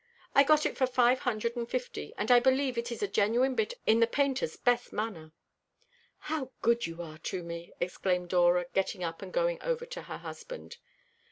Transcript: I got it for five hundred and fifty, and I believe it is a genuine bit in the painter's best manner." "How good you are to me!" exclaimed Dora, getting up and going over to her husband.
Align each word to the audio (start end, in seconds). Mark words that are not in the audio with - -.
I 0.33 0.43
got 0.43 0.65
it 0.65 0.75
for 0.79 0.87
five 0.87 1.19
hundred 1.19 1.55
and 1.55 1.69
fifty, 1.69 2.11
and 2.17 2.31
I 2.31 2.39
believe 2.39 2.75
it 2.75 2.91
is 2.91 3.03
a 3.03 3.07
genuine 3.07 3.53
bit 3.53 3.75
in 3.85 3.99
the 3.99 4.07
painter's 4.07 4.55
best 4.57 4.91
manner." 4.91 5.31
"How 6.17 6.49
good 6.63 6.87
you 6.87 7.03
are 7.03 7.19
to 7.19 7.43
me!" 7.43 7.71
exclaimed 7.79 8.29
Dora, 8.29 8.65
getting 8.73 9.03
up 9.03 9.21
and 9.21 9.31
going 9.31 9.61
over 9.61 9.85
to 9.85 10.01
her 10.01 10.17
husband. 10.17 10.77